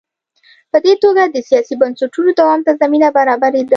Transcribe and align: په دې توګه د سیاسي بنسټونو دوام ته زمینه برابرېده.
په 0.71 0.77
دې 0.85 0.93
توګه 1.03 1.23
د 1.27 1.37
سیاسي 1.49 1.75
بنسټونو 1.81 2.29
دوام 2.39 2.59
ته 2.65 2.71
زمینه 2.81 3.07
برابرېده. 3.17 3.69